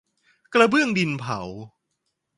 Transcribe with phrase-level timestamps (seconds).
[0.53, 1.39] กระเบื้องดินเผา